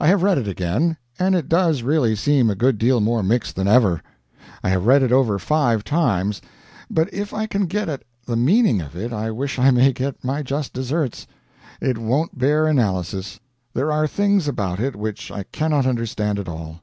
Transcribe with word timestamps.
I 0.00 0.08
have 0.08 0.24
read 0.24 0.36
it 0.36 0.48
again, 0.48 0.96
and 1.16 1.36
it 1.36 1.48
does 1.48 1.84
really 1.84 2.16
seem 2.16 2.50
a 2.50 2.56
good 2.56 2.76
deal 2.76 2.98
more 2.98 3.22
mixed 3.22 3.54
than 3.54 3.68
ever. 3.68 4.02
I 4.64 4.68
have 4.68 4.84
read 4.86 5.00
it 5.00 5.12
over 5.12 5.38
five 5.38 5.84
times, 5.84 6.42
but 6.90 7.08
if 7.14 7.32
I 7.32 7.46
can 7.46 7.66
get 7.66 7.88
at 7.88 8.02
the 8.26 8.34
meaning 8.34 8.80
of 8.82 8.96
it 8.96 9.12
I 9.12 9.30
wish 9.30 9.60
I 9.60 9.70
may 9.70 9.92
get 9.92 10.24
my 10.24 10.42
just 10.42 10.72
deserts. 10.72 11.28
It 11.80 11.98
won't 11.98 12.36
bear 12.36 12.66
analysis. 12.66 13.38
There 13.72 13.92
are 13.92 14.08
things 14.08 14.48
about 14.48 14.80
it 14.80 14.96
which 14.96 15.30
I 15.30 15.44
cannot 15.44 15.86
understand 15.86 16.40
at 16.40 16.48
all. 16.48 16.80